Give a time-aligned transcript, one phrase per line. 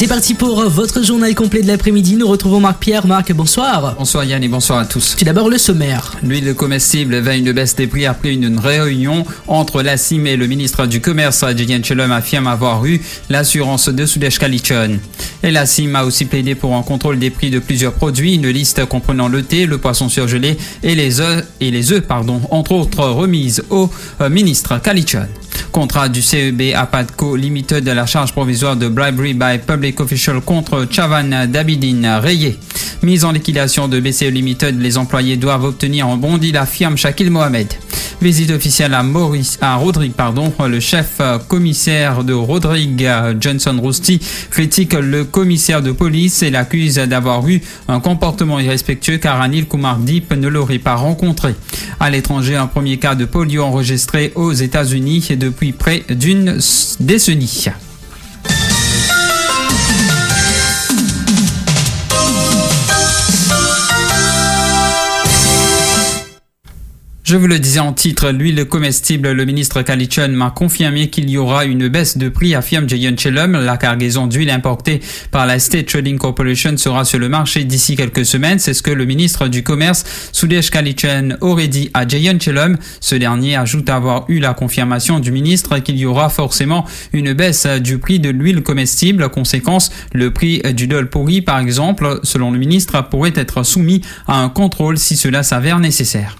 [0.00, 2.16] C'est parti pour votre journal complet de l'après-midi.
[2.16, 3.06] Nous retrouvons Marc Pierre.
[3.06, 3.96] Marc, bonsoir.
[3.98, 5.14] Bonsoir Yann et bonsoir à tous.
[5.18, 6.16] Tout d'abord le sommaire.
[6.22, 10.46] L'huile comestible va une baisse des prix après une réunion entre la CIM et le
[10.46, 15.00] ministre du Commerce, Julien Chelom, affirme avoir eu l'assurance de Sudesh Kalichon.
[15.42, 18.48] Et la CIM a aussi plaidé pour un contrôle des prix de plusieurs produits, une
[18.48, 22.72] liste comprenant le thé, le poisson surgelé et les œufs, et les œufs, pardon, entre
[22.72, 23.90] autres remises au
[24.22, 25.26] euh, ministre Kalichon.
[25.72, 30.86] Contrat du CEB APADCO Limited de la charge provisoire de bribery by public official contre
[30.90, 32.58] Chavan Dabidin rayé.
[33.02, 37.30] Mise en liquidation de BCE Limited, les employés doivent obtenir un bon deal, affirme Shakil
[37.30, 37.68] Mohamed.
[38.20, 40.52] Visite officielle à Maurice, à Rodrigue, pardon.
[40.68, 43.08] Le chef commissaire de Rodrigue,
[43.40, 49.40] Johnson Rusty, critique le commissaire de police et l'accuse d'avoir eu un comportement irrespectueux car
[49.40, 51.54] Anil Kumar Deep ne l'aurait pas rencontré.
[51.98, 56.58] À l'étranger, un premier cas de polio enregistré aux États-Unis depuis près d'une
[57.00, 57.70] décennie.
[67.30, 71.38] Je vous le disais en titre, l'huile comestible, le ministre Kalichon m'a confirmé qu'il y
[71.38, 73.52] aura une baisse de prix, affirme Jayon Chelum.
[73.52, 75.00] La cargaison d'huile importée
[75.30, 78.58] par la State Trading Corporation sera sur le marché d'ici quelques semaines.
[78.58, 82.76] C'est ce que le ministre du Commerce, Sudesh Kalichon, aurait dit à Jayon Chelum.
[82.98, 87.64] Ce dernier ajoute avoir eu la confirmation du ministre qu'il y aura forcément une baisse
[87.64, 89.28] du prix de l'huile comestible.
[89.28, 94.42] Conséquence, le prix du dol pourri, par exemple, selon le ministre, pourrait être soumis à
[94.42, 96.36] un contrôle si cela s'avère nécessaire.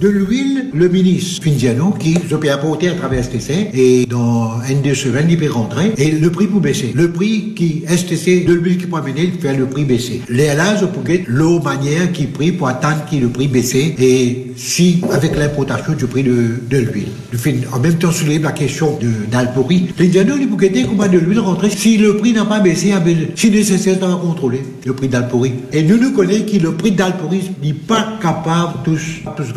[0.00, 4.52] De l'huile, le ministre Finziano, qui se peut apporter à travers STC, et dans
[4.94, 6.92] semaines, il peut rentrer, et le prix pour baisser.
[6.94, 10.22] Le prix qui STC de l'huile qui peut amener, il fait le prix baisser.
[10.28, 10.48] Les
[10.80, 15.36] je pourrais l'eau manière qui prie pour attendre qu'il le prix baisser, et si, avec
[15.36, 17.64] l'importation du prix de, de l'huile.
[17.72, 19.88] En même temps, soulève la question de d'Alpori.
[19.96, 22.92] Finziano, il pourrait dire comment de l'huile rentrer si le prix n'a pas baissé,
[23.34, 25.52] si nécessaire, de contrôler le prix d'Alpori.
[25.72, 29.52] Et nous nous connaissons que le prix d'Alpori n'est pas capable tous, tous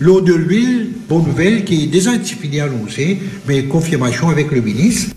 [0.00, 2.12] L'eau de l'huile, bonne nouvelle, qui est déjà
[2.60, 5.14] annoncée, mais confirmation avec le ministre.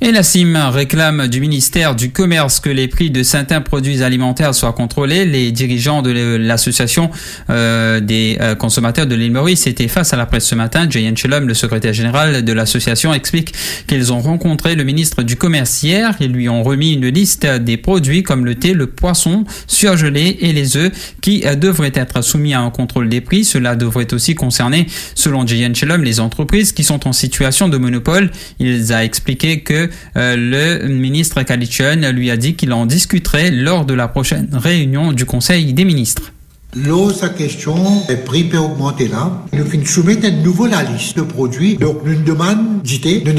[0.00, 4.54] Et la CIM réclame du ministère du Commerce que les prix de certains produits alimentaires
[4.54, 5.24] soient contrôlés.
[5.24, 7.10] Les dirigeants de l'association
[7.50, 10.86] euh, des euh, consommateurs de l'île Maurice étaient face à la presse ce matin.
[10.88, 13.52] Jayan Chelom, le secrétaire général de l'association, explique
[13.88, 16.14] qu'ils ont rencontré le ministre du Commerce hier.
[16.20, 20.52] Ils lui ont remis une liste des produits comme le thé, le poisson surgelé et
[20.52, 20.92] les œufs
[21.22, 23.44] qui euh, devraient être soumis à un contrôle des prix.
[23.44, 28.30] Cela devrait aussi concerner, selon Jayan Chelom, les entreprises qui sont en situation de monopole.
[28.60, 33.84] Il a expliqué que euh, le ministre Kalichon lui a dit qu'il en discuterait lors
[33.84, 36.32] de la prochaine réunion du Conseil des ministres.
[36.76, 37.74] Là, sa question,
[38.10, 39.42] le prix peut augmenter là.
[39.54, 41.76] Nous soumettre à nouveau la liste de produits.
[41.76, 43.32] Donc, nous demandons du thé, nous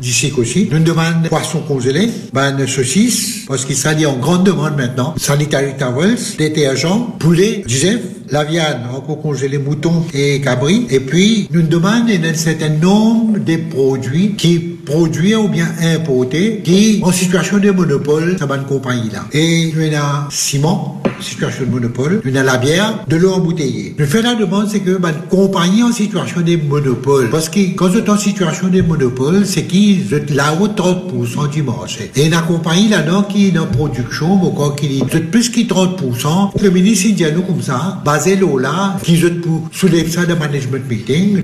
[0.00, 4.76] du sucre aussi, nous demandons poisson congelé, ben, saucisses, parce qu'il s'agit en grande demande
[4.78, 8.00] maintenant, sanitary towels, détergents, poulet, disais,
[8.30, 10.86] la viande, encore congelé mouton et cabri.
[10.90, 17.00] Et puis, nous demandons un certain nombre de produits qui produits ou bien importés qui
[17.02, 19.26] en situation de monopole, ça une compagnie là.
[19.32, 23.94] Et nous avons ciment, situation de monopole, nous avons la bière, de l'eau embouteillée.
[23.96, 27.94] Le fait la demande, c'est que une compagnie en situation de monopole, parce que quand
[27.94, 32.10] êtes en situation de monopole, c'est qu'ils êtes là haut 30% du marché.
[32.16, 36.70] Et la compagnie là-dedans qui est en production, encore qui dit, plus que 30%, le
[36.70, 40.34] ministre il dit à nous comme ça, basé là, qui êtes pour soulever ça de
[40.34, 41.42] management meeting.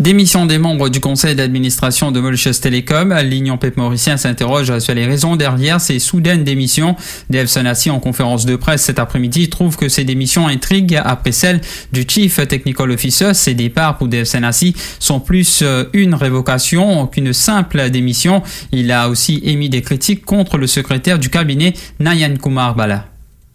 [0.00, 3.14] Démission des membres du conseil d'administration de Mauritius Telecom.
[3.22, 6.96] L'Union PEP Mauricien s'interroge sur les raisons derrière ces soudaines démissions.
[7.30, 11.60] Dave Sanassi, en conférence de presse cet après-midi, trouve que ces démissions intriguent après celles
[11.92, 13.34] du Chief Technical Officer.
[13.34, 18.42] Ces départs pour Dave Sanassi sont plus euh, une révocation qu'une simple démission.
[18.72, 23.13] Il a aussi émis des critiques contre le secrétaire du cabinet, Nayan Kumar Bala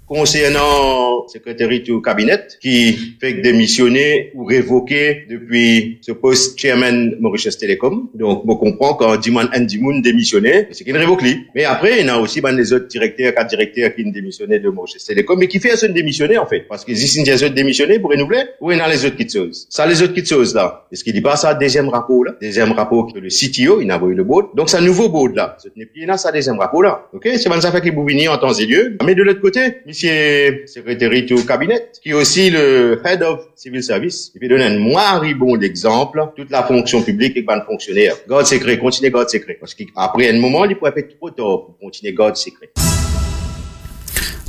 [0.10, 8.10] concernant secrétaire du cabinet qui fait démissionner ou révoquer depuis ce poste chairman Mauritius Telecom.
[8.16, 11.46] Donc, on comprend quand Diman Ndimoun démissionné, c'est qu'il révoque lui.
[11.54, 14.60] Mais après, il y a aussi ben, les autres directeurs, quatre directeurs qui ont démissionné
[14.60, 16.62] de Mauritius Telecom, mais qui fait un démissionner en fait.
[16.68, 19.06] Parce que si il y a un démissionner pour renouveler, ou il y a les
[19.06, 19.68] autres qui choses.
[19.70, 20.88] Ça, les autres qui choses là.
[20.92, 22.34] Est-ce qu'il dit pas ça, deuxième rapport là?
[22.42, 24.56] Deuxième rapport que le CTO, il a envoyé le board.
[24.56, 25.56] Donc, c'est un nouveau board là.
[25.62, 27.06] Ce n'est plus là, ça, deuxième rapport là.
[27.14, 27.28] Ok?
[27.34, 28.98] C'est ça fait qu'il vous en temps et lieu.
[29.06, 29.60] Mais de l'autre côté,
[30.00, 34.32] officier secrétaire au cabinet, qui est aussi le head of civil service.
[34.36, 35.20] Il peut donner un moins
[35.58, 38.16] d'exemple, toute la fonction publique et pas fonctionnaire.
[38.28, 39.58] God secret, continuez God secret.
[39.60, 42.70] Parce qu'après un moment, il pourrait être trop tard pour continuer God secret.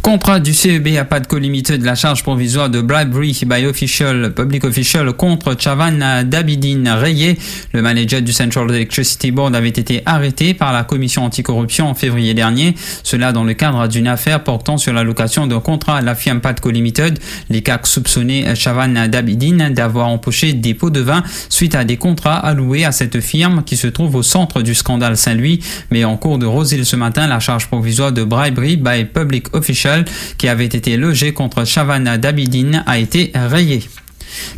[0.03, 5.13] Contrat du CEB à pas de la charge provisoire de bribery by official, public official
[5.13, 7.39] contre Chavan Dabidine Rayé.
[7.75, 12.33] Le manager du Central Electricity Board avait été arrêté par la commission anticorruption en février
[12.33, 12.75] dernier.
[13.03, 16.71] Cela dans le cadre d'une affaire portant sur l'allocation d'un contrat à la firme Patco
[16.71, 17.19] Limited.
[17.51, 22.39] Les CAC soupçonnaient Chavan Dabidine d'avoir empoché des pots de vin suite à des contrats
[22.39, 25.61] alloués à cette firme qui se trouve au centre du scandale Saint-Louis.
[25.91, 29.90] Mais en cours de Rosille ce matin, la charge provisoire de bribery by public official
[30.39, 33.83] qui avait été logé contre Shavana Dabidine a été rayé.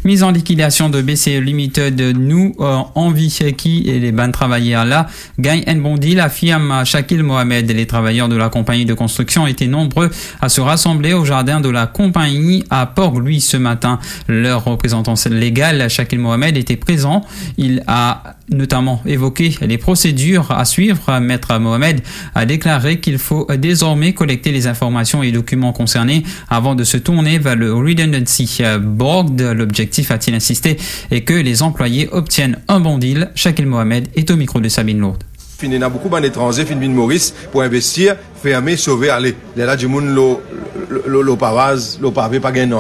[0.04, 5.08] Mise en liquidation de BCE Limited, nous, euh, envie qui et les bandes travailleurs là,
[5.38, 7.70] gagnent un bon deal, affirme Shakil Mohamed.
[7.70, 10.10] Les travailleurs de la compagnie de construction étaient nombreux
[10.40, 13.98] à se rassembler au jardin de la compagnie à Port-Louis ce matin.
[14.28, 17.24] Leur représentant légal, Shakil Mohamed, était présent.
[17.56, 21.18] Il a notamment évoqué les procédures à suivre.
[21.20, 22.00] Maître Mohamed
[22.34, 27.38] a déclaré qu'il faut désormais collecter les informations et documents concernés avant de se tourner
[27.38, 29.40] vers le Redundancy Board.
[29.62, 30.76] L'objectif, a-t-il insisté,
[31.12, 33.30] est que les employés obtiennent un bon deal.
[33.36, 35.22] Shakil Mohamed est au micro de Sabine Lourde.
[35.62, 39.36] Il y a beaucoup d'étrangers qui viennent Maurice pour investir, fermer, sauver, aller.
[39.56, 40.38] Y a du monde
[42.00, 42.74] qui pavé, pas gagné.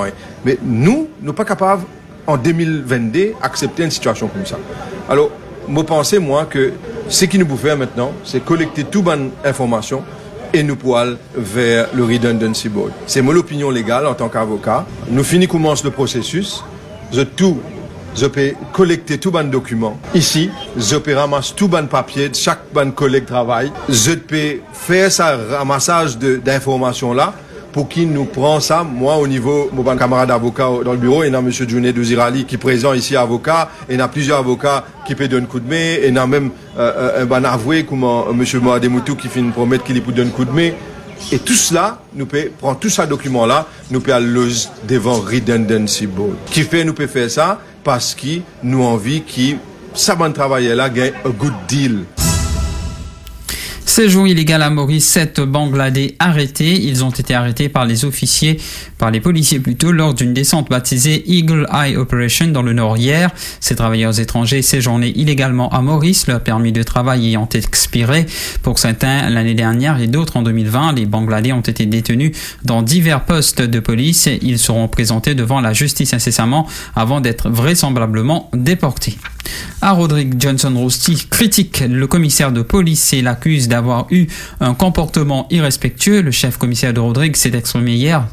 [0.44, 1.84] Mais nous, nous sommes pas capables,
[2.26, 4.58] en 2022, d'accepter une situation comme ça.
[5.08, 5.30] Alors,
[5.68, 6.72] je pense, moi, que
[7.08, 10.02] ce qu'il nous faut faire maintenant, c'est collecter toute bonne information
[10.52, 12.90] et nous poils vers le Redundancy Board.
[13.06, 14.84] C'est mon opinion légale en tant qu'avocat.
[15.08, 16.64] Nous finissons, commence le processus.
[17.12, 17.58] Je tout,
[18.16, 19.98] je peux collecter tout bon document.
[20.14, 23.70] Ici, je peux ramasser tout bon papier de chaque bon collègue travail.
[23.88, 27.34] Je peux faire ça ramassage d'informations là
[27.72, 28.82] pour qui nous prend ça.
[28.82, 31.50] Moi, au niveau, mon camarade avocat dans le bureau, il y a M.
[31.50, 35.28] Djouné Douzirali qui est présent ici, avocat, et il y a plusieurs avocats qui peuvent
[35.28, 37.84] donner un coup de main, et il y a même euh, euh, un bon avoué
[37.84, 38.44] comme euh, M.
[38.62, 40.70] Moademoutou qui fait une promesse qu'il peut donner un coup de main.
[41.30, 44.50] Et tout cela, nous peut prendre tout ce document-là, nous peut aller
[44.88, 46.36] devant Redundancy Board.
[46.46, 49.56] Qui fait, nous peut faire ça parce qu'il nous envie qui,
[49.94, 52.04] ça va travailler là, gagne un good deal.
[53.92, 56.82] Séjour illégal à Maurice, sept Bangladais arrêtés.
[56.82, 58.58] Ils ont été arrêtés par les officiers,
[58.96, 63.28] par les policiers plutôt, lors d'une descente baptisée Eagle Eye Operation dans le nord hier.
[63.60, 68.24] Ces travailleurs étrangers séjournaient illégalement à Maurice, leur permis de travail ayant expiré
[68.62, 70.94] pour certains l'année dernière et d'autres en 2020.
[70.94, 72.32] Les Bangladais ont été détenus
[72.64, 74.26] dans divers postes de police.
[74.40, 76.66] Ils seront présentés devant la justice incessamment
[76.96, 79.18] avant d'être vraisemblablement déportés.
[79.80, 84.28] À Rodrigue Johnson Rosti critique le commissaire de police et l'accuse d'avoir eu
[84.60, 86.22] un comportement irrespectueux.
[86.22, 88.28] Le chef commissaire de Rodrigue s'est exprimé hier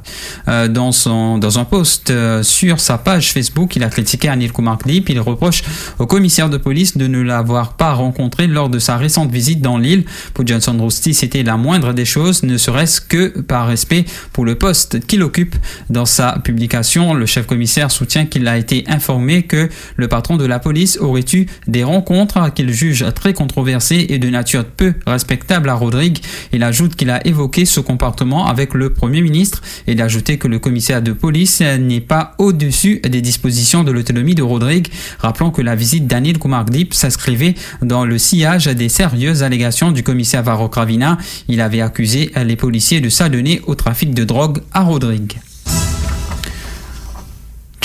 [0.47, 3.75] euh, dans, son, dans un post euh, sur sa page Facebook.
[3.75, 5.09] Il a critiqué Anil Kumar Klip.
[5.09, 5.63] Il reproche
[5.97, 9.79] au commissaire de police de ne l'avoir pas rencontré lors de sa récente visite dans
[9.79, 10.05] l'île.
[10.35, 14.55] Pour Johnson Rosti, c'était la moindre des choses, ne serait-ce que par respect pour le
[14.55, 15.55] poste qu'il occupe.
[15.89, 20.45] Dans sa publication, le chef commissaire soutient qu'il a été informé que le patron de
[20.45, 25.69] la police aurait eu des rencontres qu'il juge très controversées et de nature peu respectable
[25.69, 26.19] à Rodrigue?
[26.53, 30.59] Il ajoute qu'il a évoqué ce comportement avec le Premier ministre et ajouté que le
[30.59, 34.87] commissaire de police n'est pas au-dessus des dispositions de l'autonomie de Rodrigue,
[35.19, 40.43] rappelant que la visite d'Anil Kumardip s'inscrivait dans le sillage des sérieuses allégations du commissaire
[40.43, 41.17] Varro Kravina.
[41.47, 45.37] Il avait accusé les policiers de s'adonner au trafic de drogue à Rodrigue.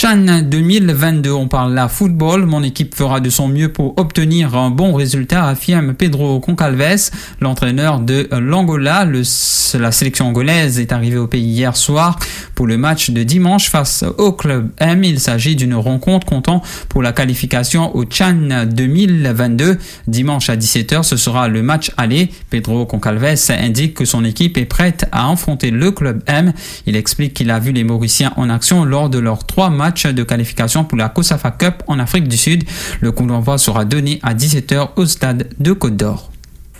[0.04, 2.44] Chan 2022, on parle là football.
[2.44, 7.08] Mon équipe fera de son mieux pour obtenir un bon résultat, affirme Pedro Concalves,
[7.40, 9.06] l'entraîneur de l'Angola.
[9.06, 12.18] la sélection angolaise est arrivée au pays hier soir
[12.54, 15.04] pour le match de dimanche face au club M.
[15.04, 19.78] Il s'agit d'une rencontre comptant pour la qualification au Chan 2022.
[20.06, 22.28] Dimanche à 17h, ce sera le match aller.
[22.50, 26.52] Pedro Concalves indique que son équipe est prête à affronter le club M.
[26.84, 30.22] Il explique qu'il a vu les Mauriciens en action lors de leurs trois matchs de
[30.22, 32.64] qualification pour la COSAFA Cup en Afrique du Sud.
[33.00, 36.33] Le coup d'envoi sera donné à 17h au stade de Côte d'Or.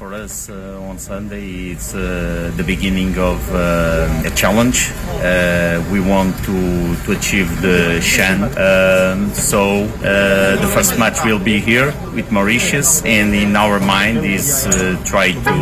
[0.05, 4.93] For us uh, on Sunday, it's uh, the beginning of uh, a challenge.
[5.25, 8.43] Uh, we want to, to achieve the Shan.
[8.43, 14.27] Um, so uh, the first match will be here with Mauritius, and in our mind
[14.27, 15.57] is uh, try to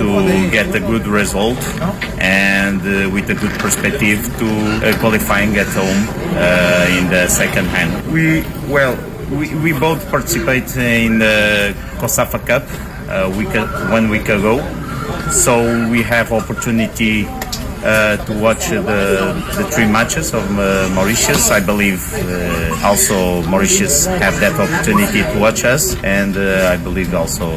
[0.00, 1.60] to get a good result
[2.18, 2.80] and
[3.12, 6.02] with a good perspective to qualifying at home
[6.96, 7.92] in the second hand.
[8.10, 8.96] We well.
[9.26, 12.62] We, we both participate in the COSAFA Cup
[13.08, 13.54] uh, week,
[13.90, 14.58] one week ago.
[15.30, 17.26] So we have opportunity
[17.84, 18.82] uh, to watch the,
[19.56, 21.50] the three matches of uh, Mauritius.
[21.50, 27.14] I believe uh, also Mauritius have that opportunity to watch us, and uh, I believe
[27.14, 27.48] also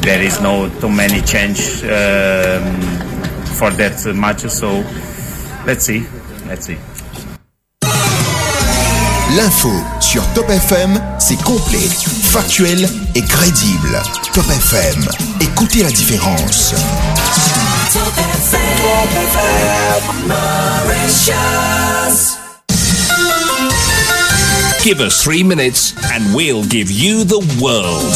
[0.00, 2.80] there is no too many change um,
[3.58, 4.40] for that match.
[4.48, 4.84] So
[5.66, 6.06] let's see,
[6.46, 6.78] let's see.
[9.34, 14.02] L'info sur Top FM, c'est complet, factuel et crédible.
[14.34, 15.08] Top FM,
[15.40, 16.74] écoutez la différence.
[17.94, 18.74] Top FM,
[24.84, 28.12] Give us three minutes and we'll give you the world.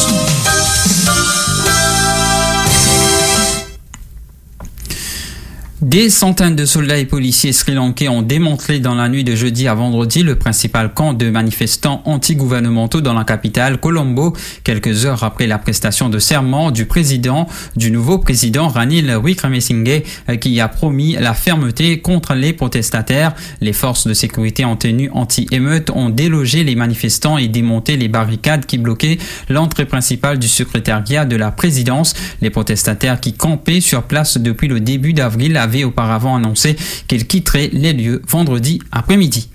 [5.87, 9.75] Des centaines de soldats et policiers sri-lankais ont démantelé dans la nuit de jeudi à
[9.75, 15.59] vendredi le principal camp de manifestants anti-gouvernementaux dans la capitale, Colombo, quelques heures après la
[15.59, 20.03] prestation de serment du président, du nouveau président Ranil Wickremesinghe,
[20.41, 23.37] qui a promis la fermeté contre les protestataires.
[23.61, 28.67] Les forces de sécurité en tenue anti-émeute ont délogé les manifestants et démonté les barricades
[28.67, 32.15] qui bloquaient l'entrée principale du secrétariat de la présidence.
[32.43, 36.77] Les protestataires qui campaient sur place depuis le début d'avril auparavant annoncé
[37.09, 39.49] qu'il quitterait les lieux vendredi après-midi.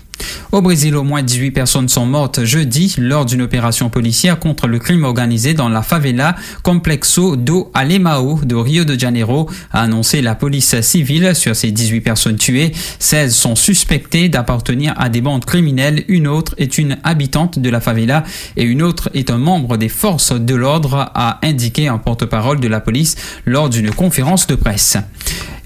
[0.52, 4.78] Au Brésil, au moins 18 personnes sont mortes jeudi lors d'une opération policière contre le
[4.78, 10.34] crime organisé dans la favela Complexo do Alemao de Rio de Janeiro, a annoncé la
[10.34, 11.34] police civile.
[11.34, 16.04] Sur ces 18 personnes tuées, 16 sont suspectées d'appartenir à des bandes criminelles.
[16.08, 18.24] Une autre est une habitante de la favela
[18.56, 22.68] et une autre est un membre des forces de l'ordre, a indiqué un porte-parole de
[22.68, 24.98] la police lors d'une conférence de presse.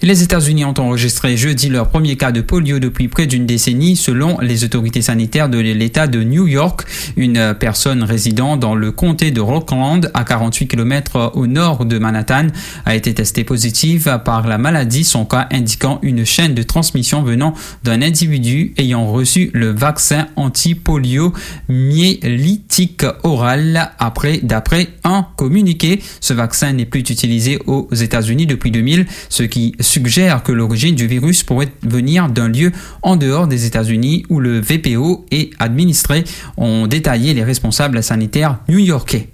[0.03, 4.39] Les États-Unis ont enregistré jeudi leur premier cas de polio depuis près d'une décennie, selon
[4.41, 6.87] les autorités sanitaires de l'État de New York.
[7.17, 12.49] Une personne résidant dans le comté de Rockland, à 48 km au nord de Manhattan,
[12.85, 17.55] a été testée positive par la maladie, son cas indiquant une chaîne de transmission venant
[17.83, 21.33] d'un individu ayant reçu le vaccin anti-polio
[21.71, 26.03] myélitique oral après, d'après un communiqué.
[26.21, 31.07] Ce vaccin n'est plus utilisé aux États-Unis depuis 2000, ce qui suggère que l'origine du
[31.07, 36.25] virus pourrait venir d'un lieu en dehors des États-Unis où le VPO est administré,
[36.59, 39.31] ont détaillé les responsables sanitaires new-yorkais.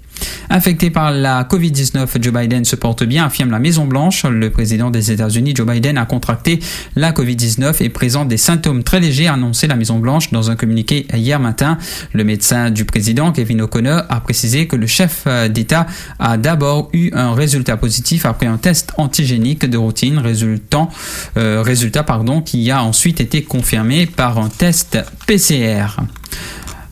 [0.50, 4.24] Infecté par la Covid-19, Joe Biden se porte bien, affirme la Maison-Blanche.
[4.24, 6.60] Le président des États-Unis, Joe Biden, a contracté
[6.94, 11.06] la Covid-19 et présente des symptômes très légers, a annoncé la Maison-Blanche dans un communiqué
[11.14, 11.78] hier matin.
[12.12, 15.86] Le médecin du président, Kevin O'Connor, a précisé que le chef d'État
[16.18, 20.90] a d'abord eu un résultat positif après un test antigénique de routine, résultant,
[21.36, 22.02] euh, résultat
[22.44, 25.96] qui a ensuite été confirmé par un test PCR.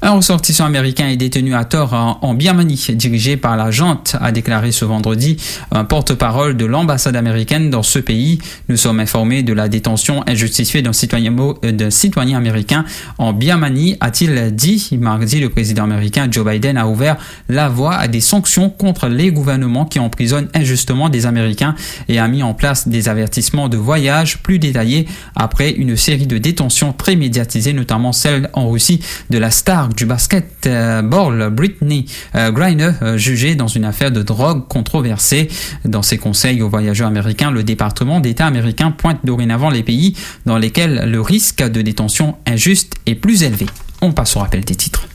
[0.02, 1.92] Un ressortissant américain est détenu à tort
[2.22, 5.36] en Birmanie, dirigé par la junte, a déclaré ce vendredi
[5.72, 8.38] un porte-parole de l'ambassade américaine dans ce pays.
[8.70, 12.86] Nous sommes informés de la détention injustifiée d'un citoyen, d'un citoyen américain
[13.18, 14.88] en Birmanie, a-t-il dit.
[14.98, 17.18] Mardi, le président américain Joe Biden a ouvert
[17.50, 21.74] la voie à des sanctions contre les gouvernements qui emprisonnent injustement des Américains
[22.08, 26.38] et a mis en place des avertissements de voyage plus détaillés après une série de
[26.38, 32.92] détentions très médiatisées, notamment celle en Russie de la star du basketball Britney euh, Griner,
[33.02, 35.48] euh, jugée dans une affaire de drogue controversée.
[35.84, 40.16] Dans ses conseils aux voyageurs américains, le département d'État américain pointe dorénavant les pays
[40.46, 43.66] dans lesquels le risque de détention injuste est plus élevé.
[44.00, 45.06] On passe au rappel des titres.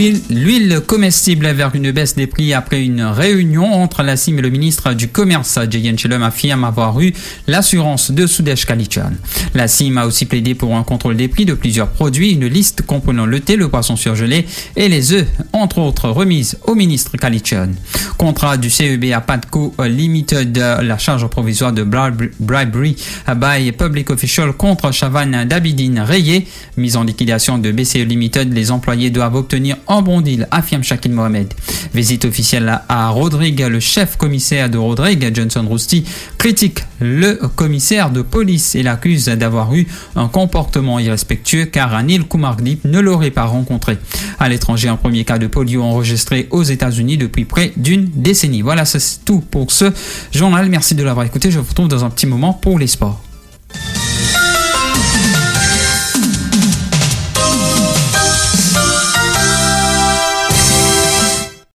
[0.00, 4.48] L'huile comestible vers une baisse des prix après une réunion entre la CIM et le
[4.48, 7.12] ministre du Commerce, Jayen Chelum, affirme avoir eu
[7.46, 9.10] l'assurance de Sudesh Kalichan.
[9.52, 12.80] La CIM a aussi plaidé pour un contrôle des prix de plusieurs produits, une liste
[12.80, 17.72] comprenant le thé, le poisson surgelé et les œufs, entre autres remises au ministre Kalichan.
[18.16, 22.96] Contrat du CEB à Patco Limited, la charge provisoire de bribery
[23.36, 26.46] by public official contre Chavan Dabidine rayé.
[26.78, 31.52] Mise en liquidation de BCE Limited, les employés doivent obtenir en bon affirme Shakil Mohamed.
[31.92, 36.04] Visite officielle à Rodrigue, le chef commissaire de Rodrigue, Johnson Rusty,
[36.38, 42.84] critique le commissaire de police et l'accuse d'avoir eu un comportement irrespectueux car Anil Kumardip
[42.84, 43.98] ne l'aurait pas rencontré.
[44.38, 48.62] À l'étranger, un premier cas de polio enregistré aux États-Unis depuis près d'une décennie.
[48.62, 49.86] Voilà, c'est tout pour ce
[50.32, 50.68] journal.
[50.70, 51.50] Merci de l'avoir écouté.
[51.50, 53.20] Je vous retrouve dans un petit moment pour les sports.